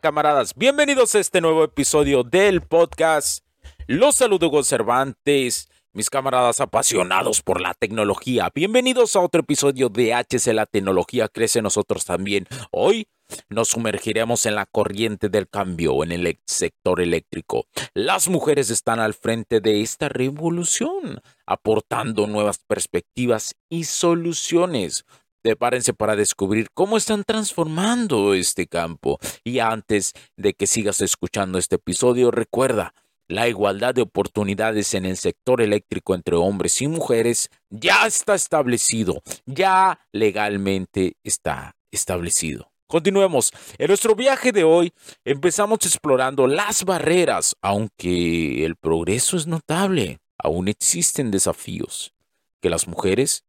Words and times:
Camaradas? 0.00 0.54
Bienvenidos 0.54 1.16
a 1.16 1.18
este 1.18 1.40
nuevo 1.40 1.64
episodio 1.64 2.22
del 2.22 2.60
podcast. 2.60 3.44
Los 3.88 4.14
saludo, 4.14 4.46
Hugo 4.46 4.62
Cervantes, 4.62 5.68
mis 5.92 6.08
camaradas 6.08 6.60
apasionados 6.60 7.42
por 7.42 7.60
la 7.60 7.74
tecnología. 7.74 8.48
Bienvenidos 8.54 9.16
a 9.16 9.20
otro 9.20 9.40
episodio 9.40 9.88
de 9.88 10.14
HC 10.14 10.54
La 10.54 10.66
Tecnología 10.66 11.28
Crece 11.28 11.62
Nosotros 11.62 12.04
también. 12.04 12.46
Hoy 12.70 13.08
nos 13.48 13.70
sumergiremos 13.70 14.46
en 14.46 14.54
la 14.54 14.66
corriente 14.66 15.28
del 15.28 15.48
cambio 15.48 16.04
en 16.04 16.12
el 16.12 16.38
sector 16.46 17.00
eléctrico. 17.00 17.66
Las 17.92 18.28
mujeres 18.28 18.70
están 18.70 19.00
al 19.00 19.14
frente 19.14 19.60
de 19.60 19.82
esta 19.82 20.08
revolución, 20.08 21.20
aportando 21.44 22.28
nuevas 22.28 22.58
perspectivas 22.58 23.56
y 23.68 23.82
soluciones 23.82 25.04
Prepárense 25.46 25.94
para 25.94 26.16
descubrir 26.16 26.70
cómo 26.74 26.96
están 26.96 27.22
transformando 27.22 28.34
este 28.34 28.66
campo. 28.66 29.20
Y 29.44 29.60
antes 29.60 30.12
de 30.36 30.54
que 30.54 30.66
sigas 30.66 31.00
escuchando 31.00 31.56
este 31.58 31.76
episodio, 31.76 32.32
recuerda, 32.32 32.94
la 33.28 33.46
igualdad 33.46 33.94
de 33.94 34.02
oportunidades 34.02 34.92
en 34.94 35.06
el 35.06 35.16
sector 35.16 35.62
eléctrico 35.62 36.16
entre 36.16 36.34
hombres 36.34 36.82
y 36.82 36.88
mujeres 36.88 37.48
ya 37.70 38.08
está 38.08 38.34
establecido, 38.34 39.22
ya 39.44 40.00
legalmente 40.10 41.14
está 41.22 41.76
establecido. 41.92 42.72
Continuemos. 42.88 43.52
En 43.78 43.86
nuestro 43.86 44.16
viaje 44.16 44.50
de 44.50 44.64
hoy 44.64 44.92
empezamos 45.24 45.78
explorando 45.86 46.48
las 46.48 46.84
barreras, 46.84 47.54
aunque 47.62 48.64
el 48.64 48.74
progreso 48.74 49.36
es 49.36 49.46
notable. 49.46 50.18
Aún 50.38 50.66
existen 50.66 51.30
desafíos 51.30 52.12
que 52.60 52.68
las 52.68 52.88
mujeres 52.88 53.44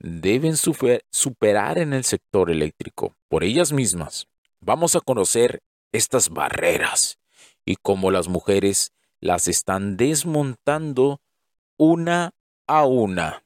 deben 0.00 0.56
superar 0.56 1.78
en 1.78 1.92
el 1.92 2.04
sector 2.04 2.50
eléctrico 2.50 3.14
por 3.28 3.44
ellas 3.44 3.72
mismas. 3.72 4.26
Vamos 4.60 4.96
a 4.96 5.00
conocer 5.00 5.62
estas 5.92 6.30
barreras 6.30 7.18
y 7.64 7.76
cómo 7.76 8.10
las 8.10 8.28
mujeres 8.28 8.92
las 9.20 9.46
están 9.46 9.96
desmontando 9.96 11.20
una 11.76 12.32
a 12.66 12.86
una. 12.86 13.44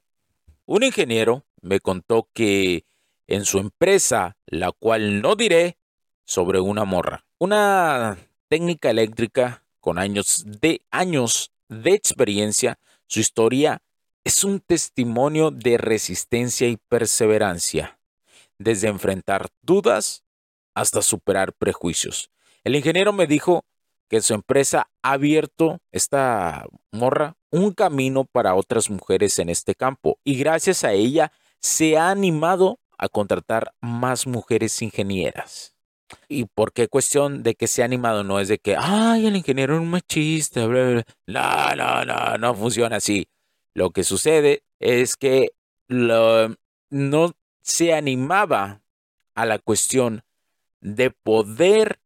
Un 0.64 0.84
ingeniero 0.84 1.44
me 1.60 1.80
contó 1.80 2.28
que 2.32 2.84
en 3.26 3.44
su 3.44 3.58
empresa, 3.58 4.36
la 4.46 4.70
cual 4.70 5.20
no 5.22 5.34
diré, 5.34 5.76
sobre 6.24 6.60
una 6.60 6.84
morra, 6.84 7.26
una 7.38 8.16
técnica 8.48 8.90
eléctrica 8.90 9.64
con 9.80 9.98
años 9.98 10.44
de 10.46 10.80
años 10.90 11.52
de 11.68 11.92
experiencia, 11.92 12.78
su 13.06 13.20
historia 13.20 13.82
es 14.24 14.42
un 14.42 14.60
testimonio 14.60 15.50
de 15.50 15.76
resistencia 15.76 16.66
y 16.66 16.78
perseverancia, 16.88 17.98
desde 18.58 18.88
enfrentar 18.88 19.48
dudas 19.62 20.24
hasta 20.74 21.02
superar 21.02 21.52
prejuicios. 21.52 22.30
El 22.64 22.74
ingeniero 22.74 23.12
me 23.12 23.26
dijo 23.26 23.64
que 24.08 24.22
su 24.22 24.32
empresa 24.32 24.88
ha 25.02 25.12
abierto, 25.12 25.78
esta 25.92 26.64
morra, 26.90 27.36
un 27.50 27.72
camino 27.72 28.24
para 28.24 28.54
otras 28.54 28.88
mujeres 28.88 29.38
en 29.38 29.50
este 29.50 29.74
campo 29.74 30.18
y 30.24 30.36
gracias 30.36 30.84
a 30.84 30.92
ella 30.92 31.30
se 31.60 31.98
ha 31.98 32.10
animado 32.10 32.78
a 32.96 33.08
contratar 33.08 33.72
más 33.80 34.26
mujeres 34.26 34.80
ingenieras. 34.80 35.74
¿Y 36.28 36.46
por 36.46 36.72
qué 36.72 36.88
cuestión 36.88 37.42
de 37.42 37.54
que 37.54 37.66
se 37.66 37.82
ha 37.82 37.84
animado? 37.84 38.24
No 38.24 38.40
es 38.40 38.48
de 38.48 38.58
que, 38.58 38.76
ay, 38.78 39.26
el 39.26 39.36
ingeniero 39.36 39.74
es 39.74 39.80
un 39.80 39.90
machista, 39.90 40.66
bla, 40.66 41.04
No, 41.26 41.76
no, 41.76 42.04
no, 42.04 42.38
no 42.38 42.54
funciona 42.54 42.96
así. 42.96 43.26
Lo 43.74 43.90
que 43.90 44.04
sucede 44.04 44.62
es 44.78 45.16
que 45.16 45.50
no 45.88 47.32
se 47.62 47.94
animaba 47.94 48.82
a 49.34 49.46
la 49.46 49.58
cuestión 49.58 50.22
de 50.80 51.10
poder 51.10 52.00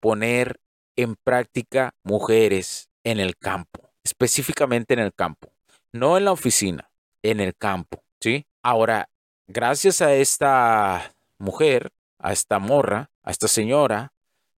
poner 0.00 0.60
en 0.96 1.16
práctica 1.16 1.94
mujeres 2.02 2.90
en 3.04 3.20
el 3.20 3.36
campo, 3.36 3.90
específicamente 4.02 4.94
en 4.94 5.00
el 5.00 5.12
campo, 5.12 5.52
no 5.92 6.16
en 6.16 6.24
la 6.24 6.32
oficina, 6.32 6.90
en 7.22 7.40
el 7.40 7.54
campo, 7.54 8.02
¿sí? 8.20 8.46
Ahora, 8.62 9.08
gracias 9.46 10.00
a 10.00 10.14
esta 10.14 11.14
mujer, 11.38 11.92
a 12.18 12.32
esta 12.32 12.58
morra, 12.58 13.10
a 13.22 13.30
esta 13.30 13.48
señora, 13.48 14.12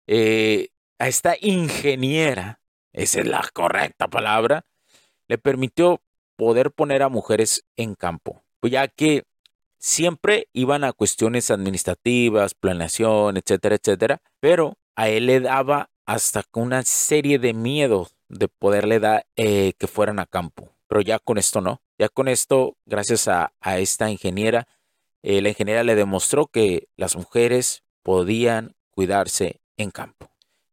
eh, 0.07 0.69
a 0.99 1.09
esta 1.09 1.37
ingeniera, 1.41 2.61
esa 2.93 3.21
es 3.21 3.27
la 3.27 3.49
correcta 3.53 4.09
palabra, 4.09 4.65
le 5.29 5.39
permitió 5.39 6.01
poder 6.43 6.73
poner 6.73 7.05
a 7.05 7.09
mujeres 7.09 7.65
en 7.77 7.95
campo, 7.95 8.43
pues 8.59 8.73
ya 8.73 8.89
que 8.89 9.23
siempre 9.79 10.49
iban 10.53 10.83
a 10.83 10.93
cuestiones 10.93 11.53
administrativas, 11.53 12.55
planeación, 12.55 13.37
etcétera, 13.37 13.77
etcétera, 13.77 14.23
pero 14.41 14.77
a 14.97 15.09
él 15.09 15.27
le 15.27 15.39
daba 15.39 15.91
hasta 16.05 16.43
una 16.55 16.83
serie 16.83 17.39
de 17.39 17.55
miedos 17.55 18.17
de 18.29 18.49
poderle 18.49 18.99
dar 18.99 19.25
eh, 19.37 19.75
que 19.79 19.87
fueran 19.87 20.19
a 20.19 20.27
campo, 20.27 20.73
pero 20.89 21.01
ya 21.01 21.21
con 21.21 21.39
esto 21.39 21.61
no, 21.61 21.81
ya 21.97 22.09
con 22.09 22.27
esto, 22.27 22.77
gracias 22.87 23.29
a, 23.29 23.53
esta 23.79 24.11
ingeniera, 24.11 24.67
eh, 25.23 25.43
la 25.43 25.51
ingeniera 25.51 25.85
le 25.85 25.95
demostró 25.95 26.49
que 26.49 26.89
las 26.97 27.15
mujeres 27.15 27.85
podían 28.03 28.75
cuidarse 28.91 29.61
en 29.77 29.93
campo. 29.93 30.29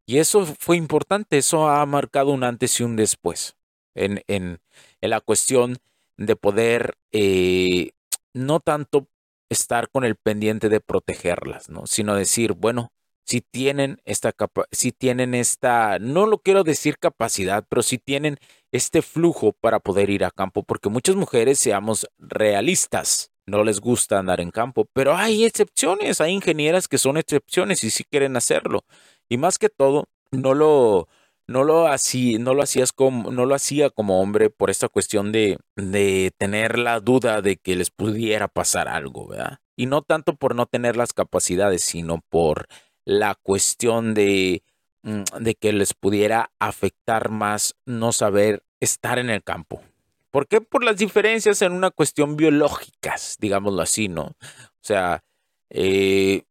Y 0.08 0.18
eso 0.18 0.48
fue 0.58 0.78
importante, 0.78 1.38
eso 1.38 1.70
ha 1.70 1.86
marcado 1.86 2.32
un 2.32 2.44
antes 2.44 2.80
y 2.80 2.84
un 2.84 2.96
después 2.96 3.56
en, 3.94 4.24
en, 4.28 4.60
en 5.02 5.12
la 5.12 5.22
cuestión 5.22 5.78
de 6.18 6.36
poder 6.36 6.98
eh, 7.12 7.92
no 8.34 8.60
tanto 8.60 9.08
estar 9.50 9.90
con 9.90 10.04
el 10.04 10.16
pendiente 10.16 10.70
de 10.70 10.82
protegerlas, 10.82 11.70
¿no? 11.70 11.88
Sino 11.88 12.16
decir, 12.16 12.54
bueno, 12.54 12.92
si 13.26 13.42
tienen 13.42 14.02
esta 14.06 14.34
si 14.72 14.92
tienen 14.92 15.36
esta, 15.36 16.00
no 16.00 16.26
lo 16.26 16.40
quiero 16.40 16.64
decir 16.64 16.98
capacidad, 16.98 17.66
pero 17.70 17.84
si 17.84 17.98
tienen 17.98 18.38
este 18.72 19.02
flujo 19.02 19.54
para 19.54 19.80
poder 19.80 20.10
ir 20.10 20.26
a 20.26 20.32
campo, 20.32 20.64
porque 20.64 20.90
muchas 20.90 21.16
mujeres, 21.16 21.60
seamos 21.60 22.08
realistas, 22.18 23.32
no 23.46 23.64
les 23.64 23.80
gusta 23.82 24.20
andar 24.20 24.42
en 24.42 24.52
campo, 24.52 24.88
pero 24.94 25.16
hay 25.16 25.46
excepciones, 25.46 26.22
hay 26.22 26.34
ingenieras 26.34 26.88
que 26.88 26.98
son 26.98 27.18
excepciones 27.18 27.84
y 27.84 27.92
sí 27.92 28.04
quieren 28.04 28.36
hacerlo. 28.38 28.84
Y 29.28 29.38
más 29.38 29.58
que 29.60 29.70
todo, 29.70 30.08
no 30.32 30.54
lo, 30.54 31.08
no 31.50 31.64
lo, 31.64 31.88
no 31.88 32.54
lo 32.54 32.62
hacías 32.62 32.94
como, 32.94 33.32
no 33.32 33.46
lo 33.46 33.56
hacía 33.56 33.90
como 33.90 34.22
hombre 34.22 34.52
por 34.52 34.70
esta 34.70 34.88
cuestión 34.88 35.32
de, 35.32 35.58
de 35.76 36.32
tener 36.38 36.78
la 36.78 37.00
duda 37.00 37.42
de 37.42 37.58
que 37.58 37.76
les 37.76 37.90
pudiera 37.90 38.48
pasar 38.48 38.88
algo, 38.88 39.28
¿verdad? 39.28 39.58
Y 39.76 39.88
no 39.88 40.04
tanto 40.04 40.36
por 40.36 40.54
no 40.54 40.68
tener 40.68 40.96
las 40.96 41.12
capacidades, 41.12 41.84
sino 41.84 42.22
por 42.30 42.68
la 43.04 43.34
cuestión 43.34 44.14
de, 44.14 44.62
mm, 45.02 45.24
de 45.40 45.56
que 45.56 45.74
les 45.74 45.96
pudiera 45.96 46.52
afectar 46.60 47.30
más 47.30 47.76
no 47.86 48.12
saber 48.12 48.64
estar 48.80 49.18
en 49.18 49.32
el 49.32 49.44
campo. 49.44 49.82
¿Por 50.30 50.48
qué? 50.48 50.62
Por 50.62 50.84
las 50.84 50.98
diferencias 50.98 51.64
en 51.64 51.72
una 51.72 51.90
cuestión 51.90 52.38
biológicas, 52.38 53.38
digámoslo 53.40 53.82
así, 53.82 54.08
¿no? 54.08 54.22
O 54.24 54.82
sea, 54.82 55.24
eh, 55.72 56.44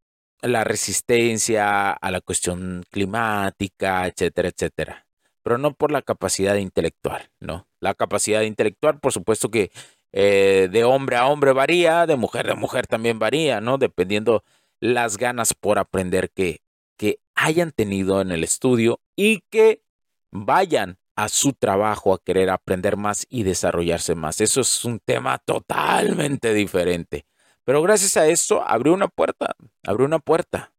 la 0.43 0.65
resistencia 0.65 1.91
a 1.91 2.11
la 2.11 2.21
cuestión 2.21 2.85
climática, 2.91 4.07
etcétera, 4.07 4.49
etcétera. 4.49 5.07
Pero 5.43 5.59
no 5.59 5.75
por 5.75 5.91
la 5.91 6.03
capacidad 6.03 6.57
intelectual, 6.57 7.31
¿no? 7.41 7.67
La 7.81 7.95
capacidad 7.95 8.43
intelectual, 8.43 9.01
por 9.01 9.13
supuesto 9.13 9.51
que 9.51 9.71
eh, 10.13 10.69
de 10.71 10.85
hombre 10.85 11.17
a 11.17 11.27
hombre 11.27 11.53
varía, 11.53 12.07
de 12.07 12.17
mujer 12.17 12.51
a 12.51 12.55
mujer 12.55 12.87
también 12.87 13.19
varía, 13.19 13.61
¿no? 13.61 13.79
Dependiendo 13.79 14.45
las 14.81 15.17
ganas 15.17 15.55
por 15.55 15.79
aprender 15.79 16.31
que, 16.31 16.61
que 16.97 17.21
hayan 17.35 17.73
tenido 17.73 18.21
en 18.21 18.31
el 18.31 18.45
estudio 18.45 19.01
y 19.17 19.41
que 19.51 19.83
vayan 20.31 20.99
a 21.17 21.29
su 21.29 21.53
trabajo 21.53 22.15
a 22.15 22.23
querer 22.23 22.49
aprender 22.49 22.97
más 22.97 23.27
y 23.29 23.43
desarrollarse 23.43 24.15
más. 24.15 24.41
Eso 24.41 24.61
es 24.61 24.85
un 24.85 25.01
tema 25.01 25.39
totalmente 25.39 26.55
diferente. 26.55 27.27
Pero 27.69 27.83
gracias 27.83 28.17
a 28.17 28.27
esto 28.27 28.67
abrió 28.67 28.95
una 28.95 29.09
puerta, 29.09 29.55
abrió 29.87 30.07
una 30.07 30.21
puerta. 30.21 30.73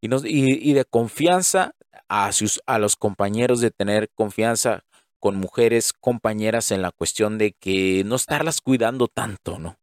y, 0.00 0.70
y, 0.70 0.72
de 0.72 0.84
confianza 0.84 1.74
a, 2.06 2.30
sus, 2.30 2.62
a 2.64 2.78
los 2.78 2.94
compañeros, 2.94 3.60
de 3.60 3.72
tener 3.72 4.08
confianza 4.14 4.84
con 5.18 5.34
mujeres 5.34 5.92
compañeras 5.92 6.70
en 6.70 6.80
la 6.80 6.92
cuestión 6.92 7.38
de 7.38 7.54
que 7.54 8.04
no 8.06 8.14
estarlas 8.14 8.60
cuidando 8.60 9.08
tanto, 9.08 9.58
¿no? 9.58 9.80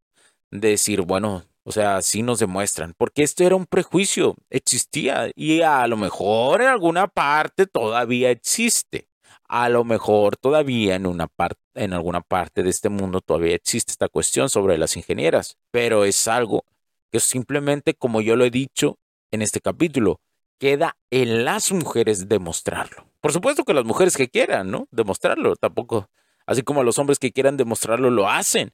De 0.50 0.70
decir, 0.70 1.02
bueno, 1.02 1.44
o 1.66 1.74
sea, 1.74 2.02
sí 2.02 2.22
nos 2.22 2.40
demuestran, 2.40 2.94
porque 2.98 3.24
esto 3.24 3.44
era 3.44 3.58
un 3.58 3.66
prejuicio, 3.66 4.38
existía 4.50 5.32
y 5.36 5.60
a 5.62 5.86
lo 5.88 5.98
mejor 5.98 6.62
en 6.62 6.70
alguna 6.70 7.10
parte 7.10 7.68
todavía 7.68 8.32
existe. 8.32 9.10
A 9.48 9.70
lo 9.70 9.84
mejor 9.84 10.38
todavía 10.38 10.96
en 10.96 11.06
una 11.06 11.28
parte 11.28 11.60
en 11.76 11.94
alguna 11.94 12.22
parte 12.22 12.64
de 12.64 12.70
este 12.70 12.90
mundo 12.90 13.22
todavía 13.22 13.56
existe 13.56 13.92
esta 13.92 14.08
cuestión 14.08 14.50
sobre 14.50 14.78
las 14.78 14.96
ingenieras, 14.98 15.58
pero 15.72 16.06
es 16.06 16.28
algo 16.28 16.64
que 17.12 17.20
simplemente, 17.20 17.94
como 17.94 18.22
yo 18.22 18.36
lo 18.36 18.46
he 18.46 18.50
dicho 18.50 18.98
en 19.32 19.42
este 19.42 19.62
capítulo, 19.62 20.20
queda 20.58 20.98
en 21.12 21.46
las 21.46 21.72
mujeres 21.72 22.28
demostrarlo. 22.28 23.06
Por 23.22 23.34
supuesto 23.34 23.64
que 23.64 23.74
las 23.74 23.86
mujeres 23.86 24.16
que 24.16 24.30
quieran, 24.30 24.72
¿no? 24.72 24.88
Demostrarlo, 24.92 25.56
tampoco. 25.56 26.10
Así 26.46 26.62
como 26.62 26.84
los 26.84 26.98
hombres 26.98 27.20
que 27.20 27.32
quieran 27.32 27.58
demostrarlo 27.58 28.10
lo 28.10 28.30
hacen. 28.30 28.72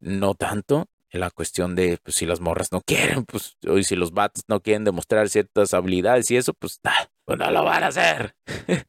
No 0.00 0.34
tanto 0.34 0.86
en 1.10 1.20
la 1.20 1.30
cuestión 1.30 1.74
de, 1.74 1.98
pues 2.02 2.16
si 2.16 2.26
las 2.26 2.40
morras 2.40 2.72
no 2.72 2.80
quieren, 2.80 3.24
pues, 3.24 3.56
o 3.66 3.82
si 3.82 3.96
los 3.96 4.12
vatos 4.12 4.44
no 4.48 4.60
quieren 4.60 4.84
demostrar 4.84 5.28
ciertas 5.28 5.74
habilidades 5.74 6.30
y 6.30 6.36
eso, 6.36 6.54
pues, 6.54 6.80
pues 7.28 7.38
no 7.38 7.50
lo 7.50 7.62
van 7.62 7.82
a 7.82 7.88
hacer. 7.88 8.34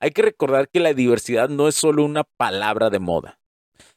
Hay 0.00 0.10
que 0.10 0.20
recordar 0.20 0.68
que 0.68 0.80
la 0.80 0.92
diversidad 0.92 1.48
no 1.48 1.66
es 1.66 1.74
solo 1.74 2.04
una 2.04 2.24
palabra 2.24 2.90
de 2.90 2.98
moda, 2.98 3.40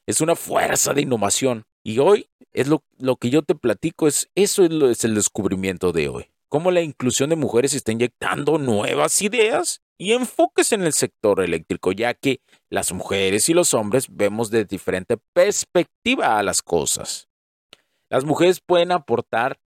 es 0.06 0.22
una 0.22 0.38
fuerza 0.38 0.94
de 0.94 1.02
innovación. 1.02 1.66
Y 1.84 2.00
hoy 2.00 2.30
es 2.54 2.70
lo, 2.70 2.86
lo 2.98 3.18
que 3.18 3.30
yo 3.30 3.42
te 3.42 3.56
platico, 3.56 4.08
es, 4.08 4.30
eso 4.36 4.64
es, 4.64 4.72
es 4.72 5.04
el 5.04 5.16
descubrimiento 5.16 5.92
de 5.92 6.08
hoy. 6.08 6.32
Cómo 6.48 6.72
la 6.72 6.80
inclusión 6.80 7.30
de 7.30 7.36
mujeres 7.36 7.74
está 7.74 7.92
inyectando 7.92 8.58
nuevas 8.58 9.22
ideas 9.22 9.82
y 9.98 10.14
enfoques 10.14 10.72
en 10.72 10.84
el 10.84 10.94
sector 10.94 11.42
eléctrico, 11.42 11.92
ya 11.92 12.14
que 12.14 12.40
las 12.70 12.94
mujeres 12.94 13.50
y 13.50 13.54
los 13.54 13.74
hombres 13.74 14.08
vemos 14.10 14.50
de 14.50 14.64
diferente 14.64 15.18
perspectiva 15.34 16.38
a 16.38 16.44
las 16.44 16.62
cosas. 16.62 17.28
Las 18.10 18.24
mujeres 18.24 18.62
pueden 18.62 18.94
aportar 18.94 19.60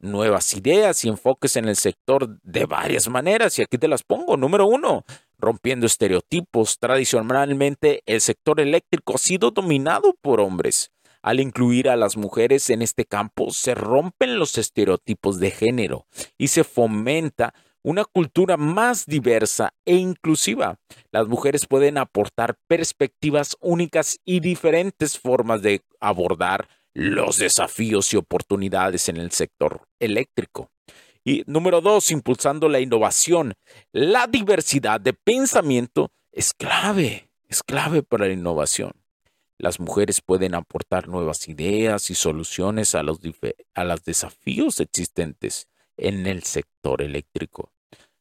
nuevas 0.00 0.54
ideas 0.54 1.04
y 1.04 1.08
enfoques 1.08 1.56
en 1.56 1.66
el 1.66 1.76
sector 1.76 2.40
de 2.42 2.66
varias 2.66 3.08
maneras, 3.08 3.58
y 3.58 3.62
aquí 3.62 3.78
te 3.78 3.88
las 3.88 4.02
pongo. 4.02 4.36
Número 4.36 4.66
uno, 4.66 5.04
rompiendo 5.38 5.86
estereotipos. 5.86 6.78
Tradicionalmente, 6.78 8.02
el 8.06 8.20
sector 8.20 8.60
eléctrico 8.60 9.14
ha 9.14 9.18
sido 9.18 9.50
dominado 9.50 10.14
por 10.20 10.40
hombres. 10.40 10.92
Al 11.22 11.40
incluir 11.40 11.88
a 11.88 11.96
las 11.96 12.16
mujeres 12.16 12.70
en 12.70 12.82
este 12.82 13.04
campo, 13.04 13.50
se 13.50 13.74
rompen 13.74 14.38
los 14.38 14.56
estereotipos 14.56 15.40
de 15.40 15.50
género 15.50 16.06
y 16.36 16.48
se 16.48 16.64
fomenta 16.64 17.54
una 17.82 18.04
cultura 18.04 18.56
más 18.56 19.06
diversa 19.06 19.72
e 19.84 19.96
inclusiva. 19.96 20.78
Las 21.10 21.26
mujeres 21.26 21.66
pueden 21.66 21.98
aportar 21.98 22.56
perspectivas 22.66 23.56
únicas 23.60 24.18
y 24.24 24.40
diferentes 24.40 25.18
formas 25.18 25.62
de 25.62 25.82
abordar 26.00 26.68
los 26.98 27.36
desafíos 27.36 28.12
y 28.12 28.16
oportunidades 28.16 29.08
en 29.08 29.18
el 29.18 29.30
sector 29.30 29.82
eléctrico. 30.00 30.72
Y 31.22 31.44
número 31.46 31.80
dos, 31.80 32.10
impulsando 32.10 32.68
la 32.68 32.80
innovación. 32.80 33.54
La 33.92 34.26
diversidad 34.26 35.00
de 35.00 35.12
pensamiento 35.12 36.10
es 36.32 36.52
clave, 36.52 37.30
es 37.46 37.62
clave 37.62 38.02
para 38.02 38.26
la 38.26 38.32
innovación. 38.32 38.90
Las 39.58 39.78
mujeres 39.78 40.20
pueden 40.20 40.56
aportar 40.56 41.06
nuevas 41.06 41.46
ideas 41.46 42.10
y 42.10 42.16
soluciones 42.16 42.96
a 42.96 43.04
los, 43.04 43.20
a 43.74 43.84
los 43.84 44.02
desafíos 44.02 44.80
existentes 44.80 45.68
en 45.96 46.26
el 46.26 46.42
sector 46.42 47.00
eléctrico. 47.00 47.70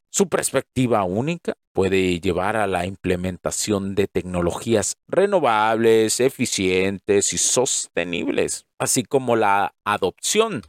Su 0.10 0.30
perspectiva 0.30 1.04
única 1.04 1.54
puede 1.74 2.20
llevar 2.20 2.56
a 2.56 2.66
la 2.66 2.86
implementación 2.86 3.94
de 3.94 4.08
tecnologías 4.08 4.98
renovables, 5.08 6.20
eficientes 6.20 7.34
y 7.34 7.38
sostenibles, 7.38 8.66
así 8.80 9.04
como 9.04 9.36
la 9.36 9.76
adopción 9.84 10.64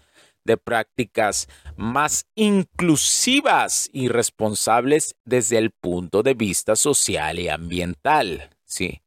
de 0.44 0.56
prácticas 0.56 1.49
más 1.76 2.26
inclusivas 2.35 3.88
y 3.93 4.08
responsables 4.08 5.14
desde 5.25 5.58
el 5.58 5.70
punto 5.70 6.23
de 6.23 6.34
vista 6.34 6.75
social 6.75 7.38
y 7.38 7.49
ambiental. 7.49 8.50
Sí. 8.64 9.02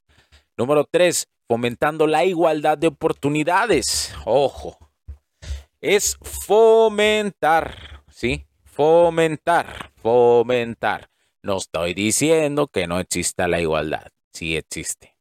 Número 0.55 0.87
tres, 0.89 1.27
fomentando 1.47 2.07
la 2.07 2.23
igualdad 2.23 2.77
de 2.77 2.87
oportunidades. 2.87 4.13
Ojo, 4.25 4.77
es 5.81 6.17
fomentar, 6.21 8.03
¿sí? 8.09 8.45
Fomentar, 8.83 9.91
fomentar. 10.01 11.11
No 11.43 11.57
estoy 11.57 11.93
diciendo 11.93 12.65
que 12.65 12.87
no 12.87 12.99
exista 12.99 13.47
la 13.47 13.61
igualdad, 13.61 14.07
sí 14.33 14.57
existe. 14.57 15.15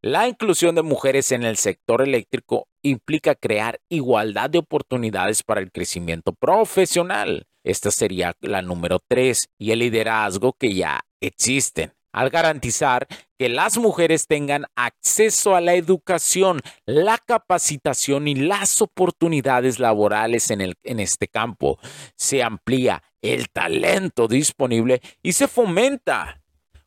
La 0.00 0.28
inclusión 0.28 0.74
de 0.74 0.80
mujeres 0.80 1.30
en 1.32 1.42
el 1.42 1.58
sector 1.58 2.00
eléctrico 2.00 2.66
implica 2.80 3.34
crear 3.34 3.80
igualdad 3.90 4.48
de 4.48 4.60
oportunidades 4.60 5.42
para 5.42 5.60
el 5.60 5.70
crecimiento 5.70 6.32
profesional. 6.32 7.46
Esta 7.64 7.90
sería 7.90 8.34
la 8.40 8.62
número 8.62 8.98
tres 9.06 9.50
y 9.58 9.72
el 9.72 9.80
liderazgo 9.80 10.54
que 10.54 10.72
ya 10.72 11.00
existen 11.20 11.97
al 12.12 12.30
garantizar 12.30 13.06
que 13.38 13.48
las 13.48 13.78
mujeres 13.78 14.26
tengan 14.26 14.66
acceso 14.74 15.54
a 15.54 15.60
la 15.60 15.74
educación, 15.74 16.60
la 16.86 17.18
capacitación 17.18 18.28
y 18.28 18.34
las 18.34 18.82
oportunidades 18.82 19.78
laborales 19.78 20.50
en, 20.50 20.60
el, 20.60 20.76
en 20.82 21.00
este 21.00 21.28
campo. 21.28 21.78
Se 22.16 22.42
amplía 22.42 23.02
el 23.22 23.48
talento 23.50 24.28
disponible 24.28 25.00
y 25.22 25.32
se 25.32 25.48
fomenta 25.48 26.42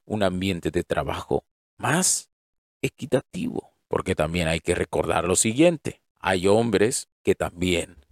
un 0.06 0.24
ambiente 0.24 0.72
de 0.72 0.84
trabajo 0.84 1.46
más 1.78 2.30
equitativo. 2.82 3.72
Porque 3.88 4.16
también 4.16 4.48
hay 4.48 4.62
que 4.62 4.74
recordar 4.74 5.26
lo 5.26 5.36
siguiente, 5.36 6.02
hay 6.20 6.48
hombres 6.48 7.10
que 7.24 7.36
también 7.36 8.06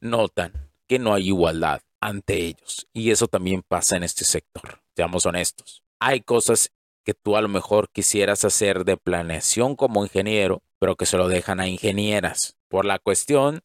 notan 0.00 0.70
que 0.86 0.98
no 0.98 1.12
hay 1.12 1.28
igualdad 1.28 1.82
ante 2.00 2.36
ellos. 2.46 2.88
Y 2.94 3.10
eso 3.10 3.28
también 3.28 3.62
pasa 3.62 3.96
en 3.98 4.04
este 4.04 4.24
sector, 4.24 4.80
seamos 4.96 5.26
honestos 5.26 5.82
hay 6.00 6.20
cosas 6.20 6.70
que 7.04 7.14
tú 7.14 7.36
a 7.36 7.40
lo 7.42 7.48
mejor 7.48 7.88
quisieras 7.90 8.44
hacer 8.44 8.84
de 8.84 8.96
planeación 8.96 9.76
como 9.76 10.04
ingeniero, 10.04 10.62
pero 10.78 10.96
que 10.96 11.06
se 11.06 11.16
lo 11.16 11.28
dejan 11.28 11.60
a 11.60 11.68
ingenieras 11.68 12.56
por 12.68 12.84
la 12.84 12.98
cuestión 12.98 13.62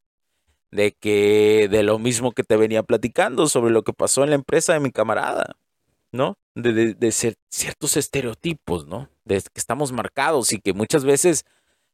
de 0.72 0.94
que 0.94 1.68
de 1.70 1.84
lo 1.84 2.00
mismo 2.00 2.32
que 2.32 2.44
te 2.44 2.58
venía 2.58 2.84
platicando 2.84 3.48
sobre 3.48 3.72
lo 3.72 3.84
que 3.84 3.94
pasó 3.94 4.24
en 4.24 4.30
la 4.30 4.36
empresa 4.36 4.74
de 4.74 4.80
mi 4.80 4.92
camarada, 4.92 5.58
¿no? 6.12 6.38
De, 6.56 6.94
de, 6.94 7.12
ciertos 7.12 7.98
estereotipos, 7.98 8.88
¿no? 8.88 9.10
De 9.26 9.42
que 9.42 9.60
estamos 9.60 9.92
marcados 9.92 10.54
y 10.54 10.60
que 10.60 10.74
muchas 10.74 11.04
veces 11.04 11.46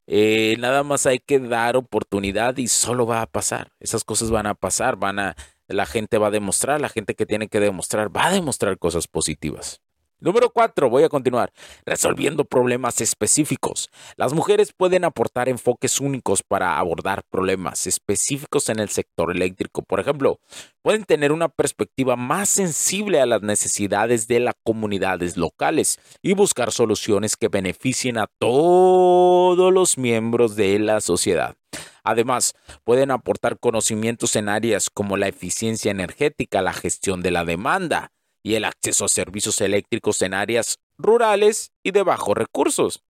eh, 0.07 0.55
nada 0.59 0.83
más 0.83 1.05
hay 1.05 1.19
que 1.19 1.39
dar 1.39 1.75
oportunidad 1.77 2.57
y 2.57 2.67
solo 2.67 3.05
va 3.05 3.21
a 3.21 3.27
pasar. 3.27 3.71
Esas 3.79 4.03
cosas 4.03 4.31
van 4.31 4.47
a 4.47 4.55
pasar, 4.55 4.95
van 4.95 5.19
a, 5.19 5.35
la 5.67 5.85
gente 5.85 6.17
va 6.17 6.27
a 6.27 6.31
demostrar, 6.31 6.79
la 6.79 6.89
gente 6.89 7.15
que 7.15 7.25
tiene 7.25 7.47
que 7.47 7.59
demostrar 7.59 8.15
va 8.15 8.27
a 8.27 8.31
demostrar 8.31 8.77
cosas 8.77 9.07
positivas. 9.07 9.81
Número 10.21 10.49
4, 10.49 10.89
voy 10.89 11.03
a 11.03 11.09
continuar. 11.09 11.53
Resolviendo 11.85 12.43
problemas 12.43 12.99
específicos. 12.99 13.89
Las 14.17 14.33
mujeres 14.33 14.73
pueden 14.75 15.05
aportar 15.05 15.47
enfoques 15.47 16.01
únicos 16.01 16.43
para 16.43 16.77
abordar 16.77 17.23
problemas 17.29 17.87
específicos 17.87 18.67
en 18.67 18.79
el 18.79 18.89
sector 18.89 19.33
eléctrico. 19.33 19.81
Por 19.81 20.01
ejemplo, 20.01 20.41
pueden 20.81 21.05
tener 21.05 21.31
una 21.31 21.47
perspectiva 21.47 22.17
más 22.17 22.49
sensible 22.49 23.21
a 23.21 23.25
las 23.25 23.43
necesidades 23.43 24.27
de 24.27 24.41
las 24.41 24.55
comunidades 24.65 25.37
locales 25.37 25.99
y 26.21 26.33
buscar 26.33 26.73
soluciones 26.73 27.37
que 27.37 27.47
beneficien 27.47 28.17
a 28.17 28.27
todos 28.39 29.71
los 29.71 29.97
miembros 29.97 30.57
de 30.57 30.79
la 30.79 30.99
sociedad. 30.99 31.55
Además, 32.03 32.55
pueden 32.83 33.11
aportar 33.11 33.57
conocimientos 33.57 34.35
en 34.35 34.49
áreas 34.49 34.89
como 34.89 35.15
la 35.15 35.29
eficiencia 35.29 35.91
energética, 35.91 36.61
la 36.61 36.73
gestión 36.73 37.21
de 37.21 37.31
la 37.31 37.45
demanda, 37.45 38.11
y 38.43 38.55
el 38.55 38.65
acceso 38.65 39.05
a 39.05 39.09
servicios 39.09 39.59
eléctricos 39.61 40.21
en 40.21 40.33
áreas 40.33 40.79
rurales 40.97 41.71
y 41.83 41.91
de 41.91 42.03
bajos 42.03 42.37
recursos. 42.37 43.03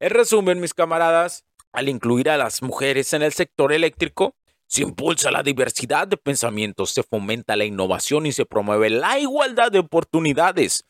En 0.00 0.10
resumen, 0.10 0.60
mis 0.60 0.74
camaradas, 0.74 1.44
al 1.72 1.88
incluir 1.88 2.28
a 2.30 2.36
las 2.36 2.62
mujeres 2.62 3.12
en 3.12 3.22
el 3.22 3.32
sector 3.32 3.72
eléctrico, 3.72 4.34
se 4.66 4.82
impulsa 4.82 5.30
la 5.30 5.42
diversidad 5.42 6.08
de 6.08 6.16
pensamientos, 6.16 6.92
se 6.92 7.02
fomenta 7.02 7.56
la 7.56 7.66
innovación 7.66 8.24
y 8.24 8.32
se 8.32 8.46
promueve 8.46 8.88
la 8.88 9.18
igualdad 9.18 9.70
de 9.70 9.80
oportunidades. 9.80 10.84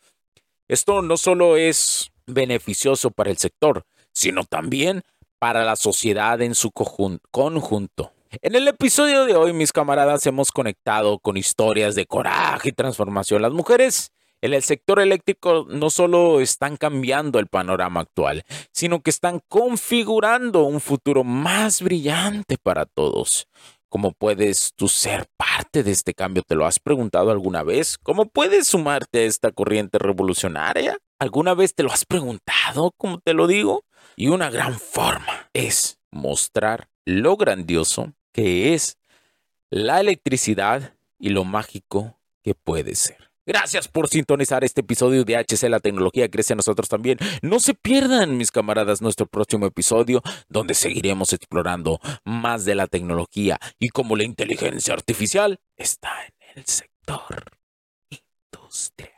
Esto 0.69 1.01
no 1.01 1.17
solo 1.17 1.57
es 1.57 2.11
beneficioso 2.25 3.11
para 3.11 3.29
el 3.29 3.37
sector, 3.37 3.85
sino 4.13 4.45
también 4.45 5.03
para 5.37 5.65
la 5.65 5.75
sociedad 5.75 6.41
en 6.41 6.55
su 6.55 6.71
conjunto. 6.71 8.12
En 8.41 8.55
el 8.55 8.67
episodio 8.67 9.25
de 9.25 9.35
hoy, 9.35 9.53
mis 9.53 9.71
camaradas, 9.71 10.25
hemos 10.25 10.51
conectado 10.51 11.19
con 11.19 11.37
historias 11.37 11.93
de 11.93 12.07
coraje 12.07 12.69
y 12.69 12.71
transformación. 12.71 13.43
Las 13.43 13.51
mujeres 13.51 14.11
en 14.41 14.53
el 14.53 14.63
sector 14.63 14.99
eléctrico 14.99 15.67
no 15.69 15.91
solo 15.91 16.39
están 16.39 16.77
cambiando 16.77 17.37
el 17.37 17.45
panorama 17.45 17.99
actual, 17.99 18.43
sino 18.71 19.01
que 19.01 19.11
están 19.11 19.39
configurando 19.47 20.63
un 20.63 20.81
futuro 20.81 21.23
más 21.23 21.83
brillante 21.83 22.57
para 22.57 22.85
todos. 22.87 23.47
¿Cómo 23.87 24.11
puedes 24.11 24.73
tú 24.75 24.87
ser 24.87 25.27
parte 25.37 25.83
de 25.83 25.91
este 25.91 26.15
cambio? 26.15 26.41
¿Te 26.41 26.55
lo 26.55 26.65
has 26.65 26.79
preguntado 26.79 27.29
alguna 27.29 27.61
vez? 27.61 27.99
¿Cómo 27.99 28.25
puedes 28.25 28.67
sumarte 28.67 29.19
a 29.19 29.25
esta 29.25 29.51
corriente 29.51 29.99
revolucionaria? 29.99 30.97
¿Alguna 31.19 31.53
vez 31.53 31.75
te 31.75 31.83
lo 31.83 31.91
has 31.91 32.03
preguntado, 32.05 32.93
como 32.97 33.19
te 33.19 33.35
lo 33.35 33.45
digo? 33.45 33.85
Y 34.15 34.29
una 34.29 34.49
gran 34.49 34.79
forma 34.79 35.49
es 35.53 35.99
mostrar 36.11 36.89
lo 37.05 37.37
grandioso 37.37 38.13
que 38.33 38.73
es 38.73 38.97
la 39.69 40.01
electricidad 40.01 40.93
y 41.17 41.29
lo 41.29 41.45
mágico 41.45 42.19
que 42.43 42.53
puede 42.53 42.95
ser. 42.95 43.31
Gracias 43.45 43.89
por 43.89 44.07
sintonizar 44.07 44.63
este 44.63 44.81
episodio 44.81 45.25
de 45.25 45.35
HC 45.35 45.69
La 45.69 45.81
Tecnología 45.81 46.29
Crece 46.29 46.53
en 46.53 46.57
Nosotros 46.57 46.87
también. 46.87 47.17
No 47.41 47.59
se 47.59 47.73
pierdan, 47.73 48.37
mis 48.37 48.51
camaradas, 48.51 49.01
nuestro 49.01 49.25
próximo 49.25 49.65
episodio, 49.65 50.21
donde 50.47 50.73
seguiremos 50.73 51.33
explorando 51.33 51.99
más 52.23 52.63
de 52.63 52.75
la 52.75 52.87
tecnología 52.87 53.59
y 53.79 53.89
cómo 53.89 54.15
la 54.15 54.23
inteligencia 54.23 54.93
artificial 54.93 55.59
está 55.75 56.09
en 56.25 56.59
el 56.59 56.65
sector 56.65 57.43
industrial. 58.09 59.11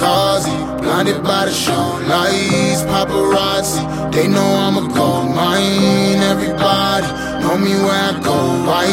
Kamikaze. 0.00 0.80
Blinded 0.80 1.22
by 1.22 1.44
the 1.44 1.52
show 1.52 2.00
lights, 2.08 2.82
paparazzi. 2.82 4.12
They 4.12 4.26
know 4.26 4.42
I'm 4.42 4.76
a 4.78 4.94
gold 4.94 5.34
mine. 5.34 6.18
Everybody 6.32 7.06
know 7.42 7.58
me 7.58 7.74
where 7.84 7.92
I 7.92 8.20
go. 8.22 8.34
Why 8.66 8.86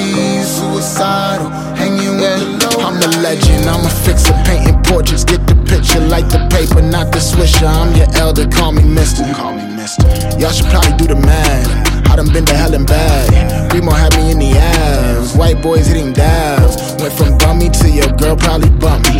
suicidal? 0.44 1.50
Hanging 1.76 2.20
with 2.20 2.60
the 2.62 2.78
low. 2.78 2.86
I'm 2.86 2.98
a 2.98 3.08
legend. 3.22 3.70
I'm 3.70 3.86
a 3.86 3.90
fixer, 3.90 4.34
painting 4.46 4.82
portraits. 4.84 5.24
Get 5.24 5.48
the 5.48 5.56
picture, 5.66 6.02
like 6.02 6.28
the 6.30 6.40
paper, 6.52 6.82
not 6.82 7.12
the 7.12 7.20
swisher. 7.20 7.68
I'm 7.68 7.96
your 7.96 8.08
elder. 8.16 8.48
Call 8.48 8.74
me 8.74 8.84
Mister. 8.84 9.24
Call 9.34 9.54
me 9.54 9.64
Mister. 9.76 10.08
Y'all 10.38 10.52
should 10.52 10.68
probably 10.68 10.98
do 10.98 11.08
the 11.08 11.16
math. 11.16 11.88
I 12.10 12.16
done 12.16 12.32
been 12.32 12.46
to 12.46 12.56
hell 12.56 12.74
and 12.74 12.86
back. 12.86 13.74
Remo 13.74 13.92
had 13.92 14.16
me 14.18 14.32
in 14.32 14.40
the 14.40 14.52
ass. 14.58 15.36
White 15.36 15.62
boys 15.62 15.88
hitting 15.88 16.14
dabs. 16.14 16.76
Went 17.02 17.14
from 17.14 17.38
bummy 17.38 17.70
to 17.70 17.90
your 17.90 18.12
girl 18.18 18.36
probably 18.36 18.70
bump 18.70 19.04
me. 19.10 19.20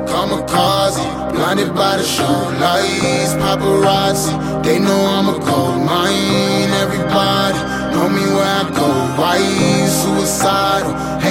Kamikaze, 0.51 1.31
blinded 1.31 1.73
by 1.73 1.95
the 1.97 2.03
show 2.03 2.23
lights, 2.59 3.33
paparazzi. 3.35 4.63
They 4.63 4.79
know 4.79 4.99
I'm 5.07 5.29
a 5.29 5.39
gold 5.39 5.79
mine. 5.85 6.69
Everybody 6.83 7.57
know 7.95 8.09
me 8.09 8.25
where 8.35 8.43
I 8.43 8.69
go. 8.75 8.87
Why 9.19 9.39
suicidal? 9.87 10.91
Hanging 11.23 11.30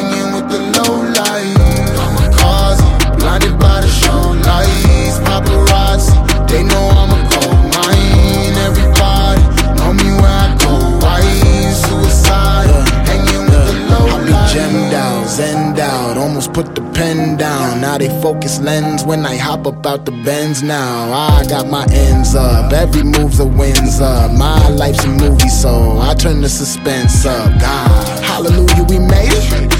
Now 17.91 17.99
they 17.99 18.21
focus 18.23 18.61
lens 18.61 19.05
when 19.05 19.27
I 19.27 19.37
hop 19.37 19.67
up 19.67 19.85
out 19.85 20.05
the 20.05 20.13
bends 20.13 20.63
now. 20.63 21.13
I 21.13 21.45
got 21.49 21.67
my 21.67 21.85
ends 21.91 22.37
up, 22.37 22.73
every 22.73 23.03
move's 23.03 23.41
a 23.41 23.45
wins 23.45 24.01
up. 24.01 24.31
My 24.31 24.69
life's 24.69 25.03
a 25.03 25.09
movie, 25.09 25.49
so 25.49 25.99
I 25.99 26.15
turn 26.15 26.41
the 26.41 26.49
suspense 26.49 27.27
up. 27.27 27.61
God, 27.61 28.23
hallelujah, 28.23 28.85
we 28.85 29.01
made 29.01 29.33
it. 29.33 29.80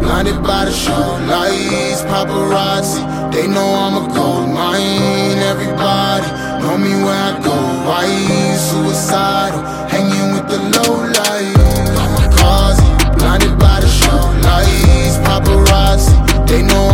blinded 0.00 0.42
by 0.42 0.64
the 0.64 0.72
show 0.72 1.06
lights, 1.28 2.02
paparazzi. 2.10 3.02
They 3.32 3.46
know 3.46 3.68
I'm 3.84 3.96
a 4.02 4.14
gold 4.14 4.48
mine. 4.50 5.38
Everybody 5.52 6.28
know 6.62 6.76
me 6.78 6.92
where 7.04 7.22
I 7.30 7.32
go. 7.42 7.56
Why 7.86 8.06
suicidal? 8.56 9.60
Hanging 9.92 10.28
with 10.34 10.46
the 10.48 10.60
low 10.76 10.94
light. 11.18 11.54
Kamikaze, 11.96 12.84
blinded 13.18 13.58
by 13.58 13.80
the 13.80 13.88
show 13.88 14.22
lights, 14.48 15.16
paparazzi. 15.26 16.14
They 16.48 16.62
know 16.62 16.82
I'm 16.88 16.93